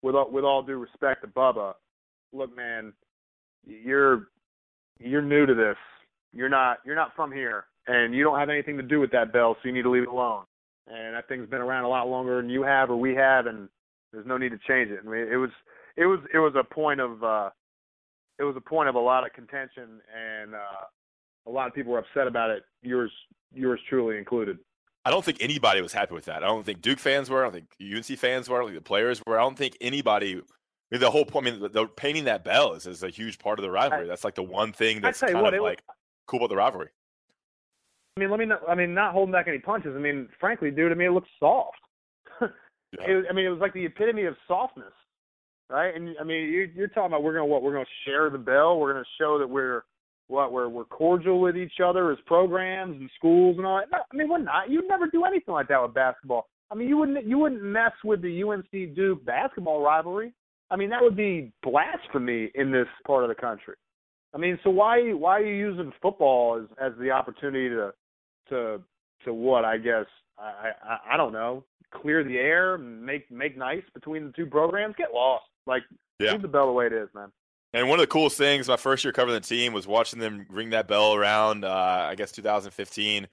[0.02, 1.74] with all, with all due respect to Bubba,
[2.32, 2.92] look, man,
[3.64, 4.28] you're
[4.98, 5.76] you're new to this.
[6.32, 9.32] You're not you're not from here, and you don't have anything to do with that
[9.32, 10.44] bell, so you need to leave it alone.
[10.86, 13.68] And that thing's been around a lot longer than you have or we have, and
[14.12, 15.00] there's no need to change it.
[15.06, 15.50] I mean, it was
[15.96, 17.50] it was it was a point of uh,
[18.38, 20.86] it was a point of a lot of contention, and uh,
[21.46, 22.64] a lot of people were upset about it.
[22.82, 23.12] Yours
[23.54, 24.58] yours truly included.
[25.04, 26.44] I don't think anybody was happy with that.
[26.44, 27.44] I don't think Duke fans were.
[27.44, 28.56] I don't think UNC fans were.
[28.56, 29.38] I don't think the players were.
[29.38, 30.34] I don't think anybody.
[30.34, 30.42] I
[30.90, 31.46] mean, the whole point.
[31.46, 34.06] I mean, the, the painting that bell is, is a huge part of the rivalry.
[34.06, 36.88] That's like the one thing that's kind what, of like was, cool about the rivalry.
[38.16, 38.46] I mean, let me.
[38.46, 39.94] Not, I mean, not holding back any punches.
[39.96, 40.92] I mean, frankly, dude.
[40.92, 41.78] I mean, it looks soft.
[42.40, 42.48] yeah.
[42.92, 44.92] it, I mean, it was like the epitome of softness,
[45.70, 45.94] right?
[45.94, 47.62] And I mean, you're, you're talking about we're gonna what?
[47.62, 48.78] We're gonna share the bell.
[48.78, 49.84] We're gonna show that we're
[50.28, 53.90] what we're we're cordial with each other as programs and schools and all that.
[53.90, 54.68] No, I mean, we're not.
[54.68, 56.48] You'd never do anything like that with basketball.
[56.70, 60.34] I mean, you wouldn't you wouldn't mess with the UNC Duke basketball rivalry.
[60.70, 63.74] I mean, that would be blasphemy in this part of the country.
[64.34, 67.92] I mean, so why why are you using football as as the opportunity to
[68.48, 68.80] to
[69.24, 69.64] to what?
[69.64, 70.06] I guess
[70.38, 71.64] I I, I don't know.
[71.92, 74.94] Clear the air, make make nice between the two programs.
[74.96, 75.44] Get lost.
[75.66, 75.82] Like
[76.18, 76.32] yeah.
[76.32, 77.30] leave the bell the way it is, man.
[77.74, 80.46] And one of the coolest things my first year covering the team was watching them
[80.50, 83.26] ring that bell around, uh, I guess 2015,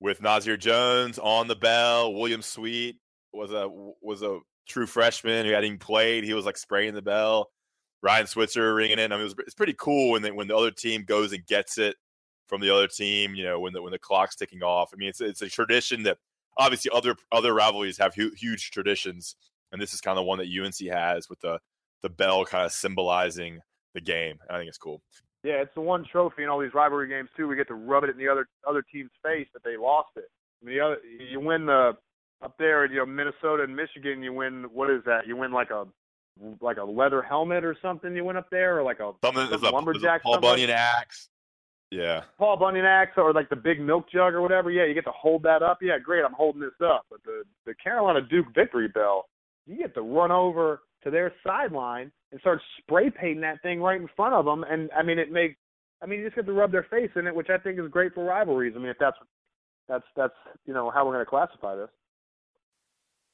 [0.00, 2.12] with Nazir Jones on the bell.
[2.12, 2.96] William Sweet
[3.32, 3.68] was a
[4.00, 6.24] was a true freshman who hadn't played.
[6.24, 7.50] He was like spraying the bell.
[8.02, 9.12] Ryan Switzer ringing it.
[9.12, 11.44] I mean, it was, it's pretty cool when they, when the other team goes and
[11.46, 11.96] gets it
[12.46, 13.34] from the other team.
[13.34, 14.90] You know, when the when the clock's ticking off.
[14.92, 16.18] I mean, it's it's a tradition that
[16.58, 19.36] obviously other other rivalries have hu- huge traditions,
[19.72, 21.58] and this is kind of one that UNC has with the
[22.02, 23.60] the bell kind of symbolizing
[23.94, 24.38] the game.
[24.50, 25.02] I think it's cool.
[25.42, 27.48] Yeah, it's the one trophy in all these rivalry games too.
[27.48, 30.24] We get to rub it in the other other team's face that they lost it.
[30.62, 30.96] I mean, the other,
[31.30, 31.92] you win the
[32.42, 34.22] up there, you know, Minnesota and Michigan.
[34.22, 35.26] You win what is that?
[35.26, 35.86] You win like a
[36.60, 38.14] like a leather helmet or something.
[38.14, 40.20] You win up there, or like a something some lumberjack.
[40.20, 41.28] A Paul Bunyan axe.
[41.94, 42.22] Yeah.
[42.38, 44.70] Paul Bunyan axe, or like the big milk jug or whatever.
[44.70, 45.78] Yeah, you get to hold that up.
[45.80, 46.24] Yeah, great.
[46.24, 47.06] I'm holding this up.
[47.10, 49.26] But the the Carolina Duke victory bell
[49.66, 54.00] you get to run over to their sideline and start spray painting that thing right
[54.00, 54.64] in front of them.
[54.64, 55.56] And I mean, it makes,
[56.02, 57.88] I mean, you just get to rub their face in it, which I think is
[57.90, 58.74] great for rivalries.
[58.76, 59.16] I mean, if that's,
[59.88, 60.34] that's, that's,
[60.66, 61.88] you know, how we're going to classify this.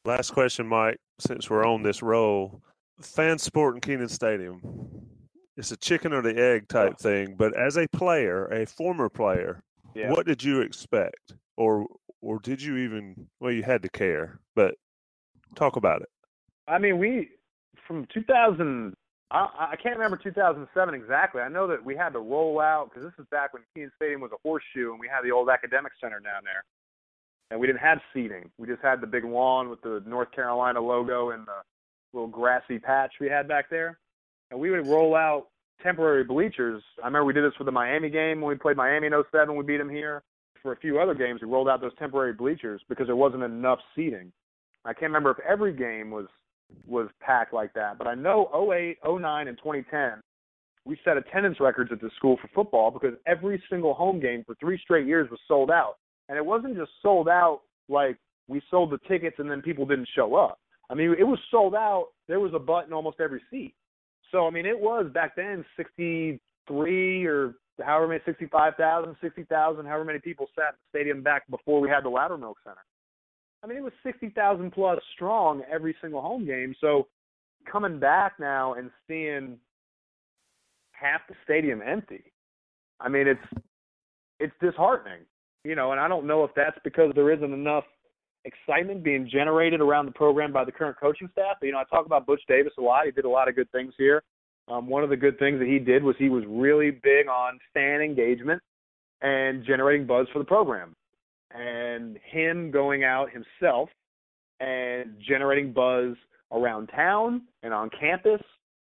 [0.04, 2.62] Last question, Mike, since we're on this roll.
[3.00, 4.60] Fan support in Kenan Stadium.
[5.56, 9.62] It's a chicken or the egg type thing, but as a player, a former player,
[9.94, 10.10] Yeah.
[10.10, 11.34] what did you expect?
[11.56, 11.86] Or
[12.22, 14.74] or did you even well you had to care, but
[15.56, 16.08] talk about it.
[16.68, 17.30] I mean, we
[17.86, 18.94] from 2000.
[19.32, 21.40] I, I can't remember 2007 exactly.
[21.40, 24.20] I know that we had to roll out because this is back when Kenan Stadium
[24.20, 26.64] was a horseshoe and we had the old academic center down there,
[27.50, 28.50] and we didn't have seating.
[28.58, 31.62] We just had the big lawn with the North Carolina logo and the
[32.12, 33.98] little grassy patch we had back there,
[34.50, 35.48] and we would roll out
[35.82, 36.82] temporary bleachers.
[37.02, 39.56] I remember we did this for the Miami game when we played Miami in 07.
[39.56, 40.22] We beat them here.
[40.62, 43.78] For a few other games, we rolled out those temporary bleachers because there wasn't enough
[43.96, 44.30] seating.
[44.84, 46.26] I can't remember if every game was
[46.86, 50.20] was packed like that, but I know 08, 09, and 2010
[50.84, 54.54] we set attendance records at the school for football because every single home game for
[54.56, 55.94] three straight years was sold out,
[56.28, 58.16] and it wasn't just sold out like
[58.48, 60.58] we sold the tickets and then people didn't show up.
[60.88, 62.08] I mean, it was sold out.
[62.26, 63.74] There was a butt in almost every seat.
[64.32, 70.18] So I mean, it was back then 63 or however many 65,000, 60,000, however many
[70.18, 72.84] people sat in the stadium back before we had the Loudermilk Center.
[73.62, 76.74] I mean, it was 60,000 plus strong every single home game.
[76.80, 77.08] So
[77.70, 79.58] coming back now and seeing
[80.92, 82.24] half the stadium empty,
[83.00, 83.62] I mean, it's
[84.38, 85.20] it's disheartening,
[85.64, 85.92] you know.
[85.92, 87.84] And I don't know if that's because there isn't enough
[88.44, 91.56] excitement being generated around the program by the current coaching staff.
[91.62, 93.06] You know, I talk about Butch Davis a lot.
[93.06, 94.22] He did a lot of good things here.
[94.68, 97.58] Um, one of the good things that he did was he was really big on
[97.74, 98.62] fan engagement
[99.20, 100.94] and generating buzz for the program
[101.52, 103.88] and him going out himself
[104.60, 106.14] and generating buzz
[106.52, 108.40] around town and on campus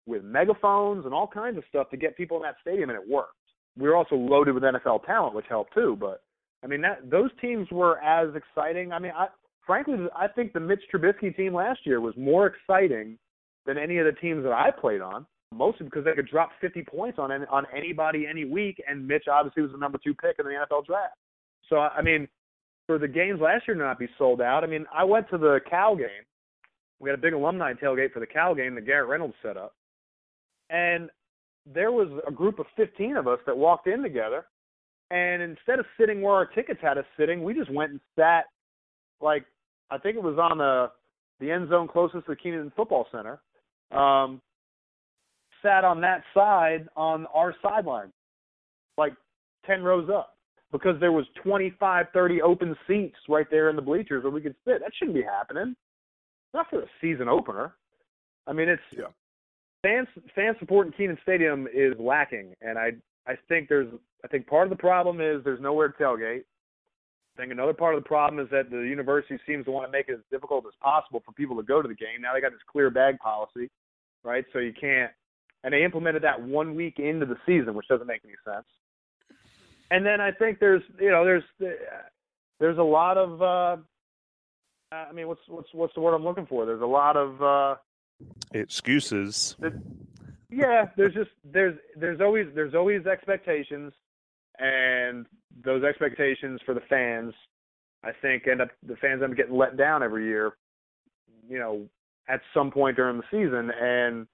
[0.06, 3.08] with megaphones and all kinds of stuff to get people in that stadium, and it
[3.08, 3.32] worked.
[3.76, 5.96] We were also loaded with NFL talent, which helped too.
[5.98, 6.22] But
[6.64, 8.92] I mean, that those teams were as exciting.
[8.92, 9.26] I mean, I
[9.66, 13.18] frankly, I think the Mitch Trubisky team last year was more exciting
[13.66, 15.26] than any of the teams that I played on.
[15.54, 19.62] Mostly because they could drop 50 points on on anybody any week, and Mitch obviously
[19.62, 21.14] was the number two pick in the NFL draft.
[21.68, 22.26] So I mean,
[22.86, 24.64] for the games last year to not be sold out.
[24.64, 26.08] I mean, I went to the Cal game.
[26.98, 29.74] We had a big alumni tailgate for the Cal game that Garrett Reynolds set up.
[30.70, 31.10] And
[31.72, 34.46] there was a group of 15 of us that walked in together.
[35.10, 38.44] And instead of sitting where our tickets had us sitting, we just went and sat
[39.20, 39.44] like
[39.90, 40.90] I think it was on the
[41.38, 43.40] the end zone closest to the Kenan Football Center.
[43.92, 44.40] Um,
[45.62, 48.12] sat on that side on our sideline,
[48.96, 49.12] like
[49.66, 50.36] 10 rows up
[50.72, 54.56] because there was 25, 30 open seats right there in the bleachers where we could
[54.66, 54.80] sit.
[54.80, 55.76] That shouldn't be happening.
[56.54, 57.74] Not for a season opener.
[58.46, 59.08] I mean, it's Yeah.
[59.82, 62.92] fans fan support in Kenan Stadium is lacking, and I
[63.26, 63.92] I think there's
[64.24, 66.44] I think part of the problem is there's nowhere to tailgate.
[67.36, 69.92] I think another part of the problem is that the university seems to want to
[69.92, 72.22] make it as difficult as possible for people to go to the game.
[72.22, 73.68] Now they got this clear bag policy,
[74.24, 74.44] right?
[74.52, 75.12] So you can't,
[75.62, 78.64] and they implemented that one week into the season, which doesn't make any sense.
[79.90, 81.44] And then I think there's, you know, there's
[82.58, 83.76] there's a lot of, uh
[84.92, 86.64] I mean, what's what's what's the word I'm looking for?
[86.64, 87.76] There's a lot of, uh
[88.54, 89.56] Excuses.
[90.48, 90.86] yeah.
[90.96, 93.92] There's just there's there's always there's always expectations,
[94.58, 95.26] and
[95.64, 97.32] those expectations for the fans,
[98.04, 100.56] I think, end up the fans end up getting let down every year.
[101.48, 101.82] You know,
[102.28, 104.26] at some point during the season, and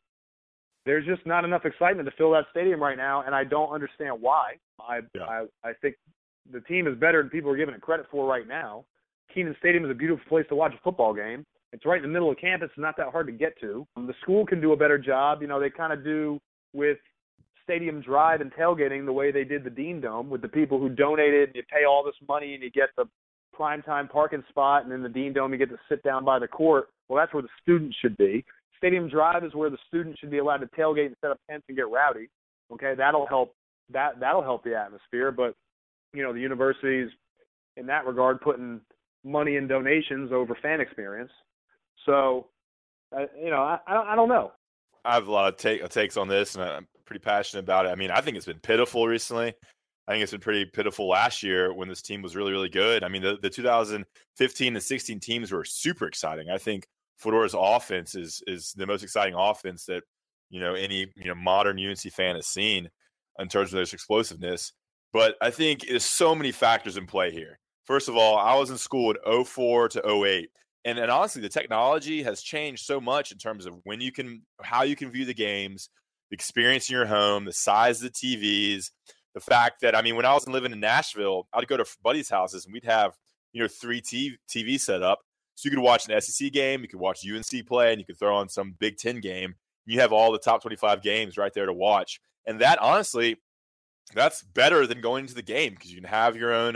[0.85, 4.21] there's just not enough excitement to fill that stadium right now, and I don't understand
[4.21, 4.55] why.
[4.81, 5.25] I Yeah.
[5.25, 5.97] I I think
[6.51, 8.85] the team is better than people are giving it credit for right now.
[9.33, 11.47] Kenan Stadium is a beautiful place to watch a football game.
[11.73, 12.69] It's right in the middle of campus.
[12.71, 13.87] It's not that hard to get to.
[13.97, 15.41] The school can do a better job.
[15.41, 16.39] You know, they kind of do
[16.75, 16.99] with
[17.65, 20.89] Stadium Drive and tailgating the way they did the Dean Dome with the people who
[20.89, 21.49] donated.
[21.51, 23.05] And you pay all this money and you get the
[23.59, 26.49] primetime parking spot, and in the Dean Dome you get to sit down by the
[26.49, 26.89] court.
[27.09, 28.45] Well, that's where the students should be.
[28.79, 31.65] Stadium Drive is where the students should be allowed to tailgate and set up tents
[31.69, 32.29] and get rowdy.
[32.73, 33.55] Okay, that'll help.
[33.91, 35.31] That that'll help the atmosphere.
[35.31, 35.55] But
[36.15, 37.11] you know, the universities
[37.77, 38.81] in that regard putting
[39.25, 41.31] money and donations over fan experience.
[42.05, 42.49] So,
[43.17, 44.53] uh, you know, I, I don't- know.
[45.05, 47.91] I have a lot of take, takes on this, and pretty passionate about it.
[47.91, 49.55] I mean, I think it's been pitiful recently.
[50.09, 53.05] I think it's been pretty pitiful last year when this team was really, really good.
[53.05, 56.51] I mean, the, the 2015 and 16 teams were super exciting.
[56.51, 56.87] I think
[57.23, 60.03] Fedora's offense is is the most exciting offense that
[60.51, 62.89] you know any you know modern UNC fan has seen
[63.39, 64.73] in terms of this explosiveness.
[65.13, 67.59] But I think there's so many factors in play here.
[67.85, 70.49] First of all, I was in school at 04 to 08.
[70.85, 74.43] And, and honestly, the technology has changed so much in terms of when you can,
[74.63, 75.91] how you can view the games,
[76.33, 78.91] the experience in your home, the size of the TVs,
[79.35, 82.31] the fact that I mean, when I was living in Nashville, I'd go to buddies'
[82.31, 83.13] houses and we'd have
[83.53, 85.21] you know three TV, TV set up,
[85.55, 88.19] so you could watch an SEC game, you could watch UNC play, and you could
[88.19, 89.57] throw on some Big Ten game.
[89.85, 93.37] You have all the top twenty-five games right there to watch, and that honestly,
[94.15, 96.75] that's better than going to the game because you can have your own,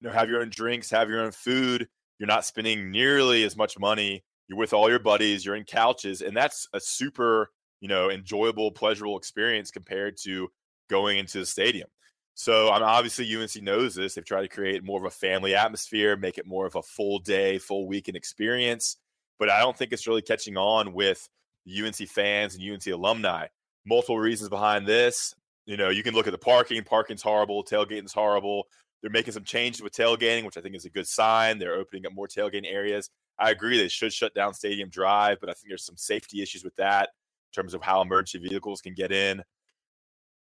[0.00, 1.88] you know, have your own drinks, have your own food.
[2.18, 4.22] You're not spending nearly as much money.
[4.48, 5.46] You're with all your buddies.
[5.46, 7.50] You're in couches, and that's a super,
[7.80, 10.48] you know, enjoyable, pleasurable experience compared to
[10.88, 11.88] going into the stadium.
[12.34, 14.14] So I'm obviously UNC knows this.
[14.14, 17.18] They've tried to create more of a family atmosphere, make it more of a full
[17.18, 18.96] day, full weekend experience.
[19.38, 21.28] But I don't think it's really catching on with
[21.68, 23.46] UNC fans and UNC alumni.
[23.84, 25.34] Multiple reasons behind this.
[25.66, 26.82] You know, you can look at the parking.
[26.84, 27.64] Parking's horrible.
[27.64, 28.68] Tailgating's horrible.
[29.02, 31.58] They're making some changes with tailgating, which I think is a good sign.
[31.58, 33.10] They're opening up more tailgating areas.
[33.38, 36.64] I agree they should shut down Stadium Drive, but I think there's some safety issues
[36.64, 37.10] with that
[37.54, 39.42] terms of how emergency vehicles can get in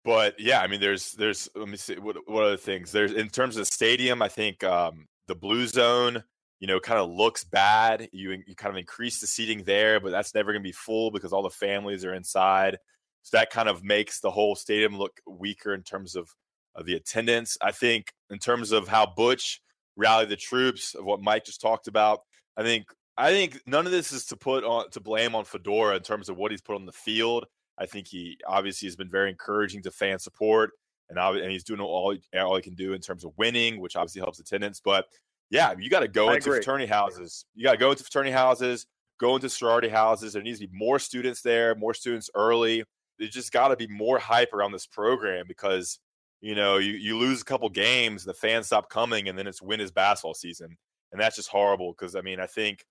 [0.05, 3.27] but yeah, I mean, there's there's let me see what what other things there's in
[3.29, 4.21] terms of stadium.
[4.21, 6.23] I think um, the blue zone,
[6.59, 8.07] you know, kind of looks bad.
[8.13, 11.09] You you kind of increase the seating there, but that's never going to be full
[11.09, 12.77] because all the families are inside.
[13.23, 16.29] So that kind of makes the whole stadium look weaker in terms of,
[16.75, 17.57] of the attendance.
[17.59, 19.61] I think in terms of how Butch
[19.95, 22.19] rallied the troops of what Mike just talked about.
[22.55, 22.85] I think
[23.17, 26.29] I think none of this is to put on to blame on Fedora in terms
[26.29, 27.45] of what he's put on the field.
[27.77, 30.71] I think he obviously has been very encouraging to fan support,
[31.09, 33.95] and and he's doing all he, all he can do in terms of winning, which
[33.95, 34.81] obviously helps attendance.
[34.83, 35.05] But
[35.49, 36.57] yeah, you got to go I into agree.
[36.57, 37.45] fraternity houses.
[37.55, 38.85] You got to go into fraternity houses,
[39.19, 40.33] go into sorority houses.
[40.33, 42.83] There needs to be more students there, more students early.
[43.17, 45.99] There's just got to be more hype around this program because
[46.41, 49.61] you know you, you lose a couple games, the fans stop coming, and then it's
[49.61, 50.75] win his basketball season,
[51.13, 51.93] and that's just horrible.
[51.93, 52.85] Because I mean, I think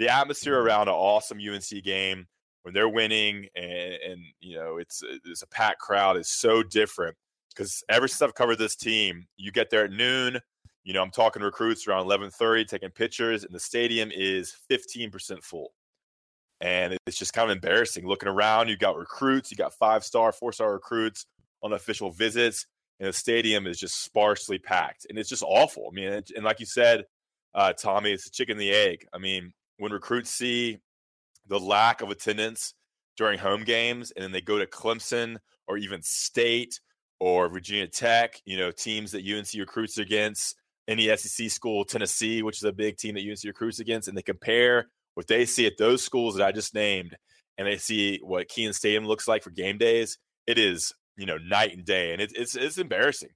[0.00, 2.26] the atmosphere around an awesome UNC game
[2.62, 7.16] when they're winning and, and you know it's it's a packed crowd is so different
[7.54, 10.40] because ever since I've covered this team, you get there at noon.
[10.82, 15.72] You know, I'm talking recruits around 11:30, taking pictures, and the stadium is 15% full.
[16.62, 18.68] And it's just kind of embarrassing looking around.
[18.68, 21.26] You got recruits, you got five star, four star recruits
[21.62, 22.66] on official visits,
[22.98, 25.90] and the stadium is just sparsely packed, and it's just awful.
[25.90, 27.04] I mean, and like you said,
[27.54, 29.06] uh, Tommy, it's the chicken and the egg.
[29.12, 30.78] I mean, when recruits see
[31.48, 32.74] the lack of attendance
[33.16, 36.80] during home games, and then they go to Clemson or even State
[37.18, 40.54] or Virginia Tech, you know, teams that UNC recruits against,
[40.86, 44.22] any SEC school, Tennessee, which is a big team that UNC recruits against, and they
[44.22, 47.16] compare what they see at those schools that I just named,
[47.56, 50.18] and they see what Kenan Stadium looks like for game days.
[50.46, 53.30] It is, you know, night and day, and it, it's it's embarrassing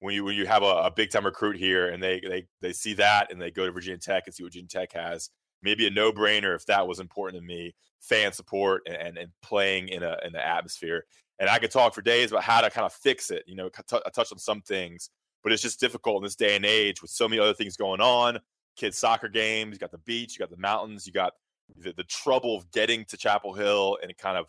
[0.00, 2.72] when you when you have a, a big time recruit here, and they they they
[2.72, 5.30] see that, and they go to Virginia Tech and see what Virginia Tech has,
[5.62, 7.74] maybe a no brainer if that was important to me.
[8.00, 11.04] Fan support and, and, and playing in a in the atmosphere.
[11.40, 13.44] And I could talk for days about how to kind of fix it.
[13.46, 15.10] You know, I touch on some things,
[15.42, 18.00] but it's just difficult in this day and age with so many other things going
[18.00, 18.38] on.
[18.76, 21.32] Kids soccer games, you got the beach, you got the mountains, you got
[21.76, 24.46] the, the trouble of getting to Chapel Hill and kind of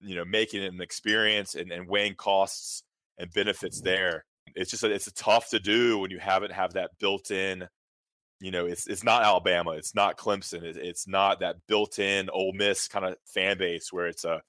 [0.00, 2.82] you know making it an experience and, and weighing costs
[3.18, 4.24] and benefits there.
[4.54, 7.66] It's just a, it's a tough to do when you haven't have that built in
[8.42, 12.52] you know, it's it's not Alabama, it's not Clemson, it, it's not that built-in Ole
[12.52, 14.42] Miss kind of fan base where it's a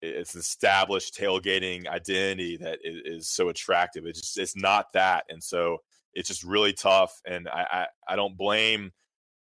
[0.00, 4.04] it's established tailgating identity that is, is, so attractive.
[4.06, 5.78] It's just it's not that, and so
[6.14, 7.20] it's just really tough.
[7.26, 8.92] And I, I I don't blame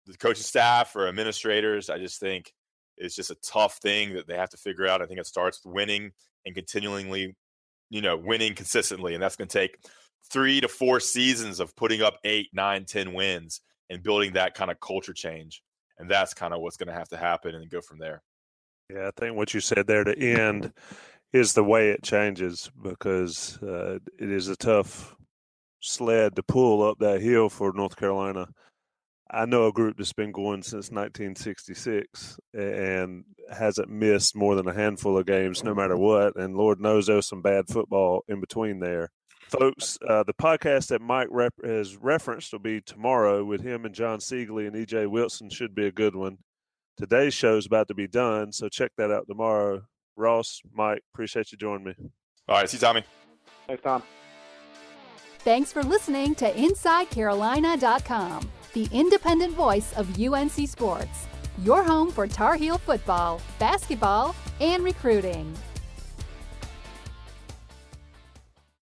[0.05, 1.89] the coaching staff or administrators.
[1.89, 2.53] I just think
[2.97, 5.01] it's just a tough thing that they have to figure out.
[5.01, 6.11] I think it starts with winning
[6.45, 7.35] and continually,
[7.89, 9.79] you know, winning consistently, and that's going to take
[10.33, 14.71] three to four seasons of putting up eight, nine, ten wins and building that kind
[14.71, 15.61] of culture change.
[15.99, 18.23] And that's kind of what's going to have to happen and go from there.
[18.89, 20.73] Yeah, I think what you said there to end
[21.31, 25.15] is the way it changes because uh, it is a tough
[25.79, 28.47] sled to pull up that hill for North Carolina.
[29.29, 34.73] I know a group that's been going since 1966 and hasn't missed more than a
[34.73, 36.35] handful of games, no matter what.
[36.35, 39.09] And Lord knows there's some bad football in between there
[39.59, 39.97] folks.
[40.07, 44.19] Uh, the podcast that Mike rep- has referenced will be tomorrow with him and John
[44.19, 45.49] Siegley and EJ Wilson.
[45.49, 46.37] Should be a good one.
[46.97, 49.81] Today's show is about to be done, so check that out tomorrow.
[50.15, 51.93] Ross, Mike, appreciate you joining me.
[52.47, 53.03] All right, see you, Tommy.
[53.67, 54.03] Thanks, Tom.
[55.39, 61.27] Thanks for listening to InsideCarolina.com, the independent voice of UNC Sports,
[61.63, 65.53] your home for Tar Heel football, basketball, and recruiting.